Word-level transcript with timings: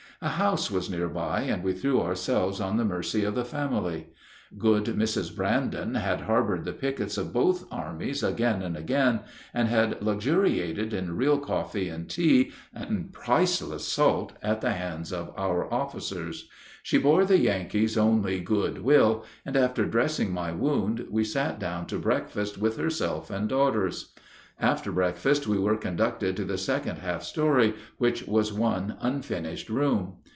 A 0.23 0.27
house 0.37 0.69
was 0.69 0.87
near 0.87 1.09
by 1.09 1.41
and 1.41 1.63
we 1.63 1.73
threw 1.73 1.99
ourselves 1.99 2.59
on 2.61 2.77
the 2.77 2.85
mercy 2.85 3.23
of 3.23 3.33
the 3.33 3.43
family. 3.43 4.09
Good 4.55 4.83
Mrs. 4.83 5.35
Brandon 5.35 5.95
had 5.95 6.21
harbored 6.21 6.63
the 6.63 6.73
pickets 6.73 7.17
of 7.17 7.33
both 7.33 7.65
armies 7.73 8.21
again 8.21 8.61
and 8.61 8.77
again, 8.77 9.21
and 9.51 9.67
had 9.67 9.99
luxuriated 9.99 10.93
in 10.93 11.15
real 11.17 11.39
coffee 11.39 11.89
and 11.89 12.07
tea 12.07 12.51
and 12.71 13.11
priceless 13.11 13.87
salt 13.87 14.33
at 14.43 14.61
the 14.61 14.73
hands 14.73 15.11
of 15.11 15.33
our 15.35 15.73
officers. 15.73 16.47
She 16.83 16.99
bore 16.99 17.25
the 17.25 17.39
Yankees 17.39 17.97
only 17.97 18.41
good 18.41 18.83
will, 18.83 19.25
and 19.43 19.57
after 19.57 19.87
dressing 19.87 20.31
my 20.31 20.51
wound 20.51 21.07
we 21.09 21.23
sat 21.23 21.57
down 21.57 21.87
to 21.87 21.97
breakfast 21.97 22.59
with 22.59 22.77
herself 22.77 23.31
and 23.31 23.49
daughters. 23.49 24.13
After 24.59 24.91
breakfast 24.91 25.47
we 25.47 25.57
were 25.57 25.75
conducted 25.75 26.37
to 26.37 26.43
the 26.45 26.55
second 26.57 26.97
half 26.97 27.23
story, 27.23 27.73
which 27.97 28.27
was 28.27 28.53
one 28.53 28.95
unfinished 29.01 29.69
room. 29.69 30.17